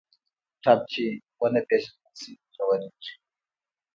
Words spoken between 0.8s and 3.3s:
چې نه پېژندل شي، ژورېږي.